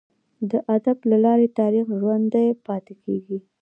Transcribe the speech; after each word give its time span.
د 0.49 0.51
ادب 0.75 0.97
له 1.09 1.17
لاري 1.25 1.47
تاریخ 1.59 1.85
ژوندي 2.01 2.47
پاته 2.65 2.93
کیږي. 3.03 3.37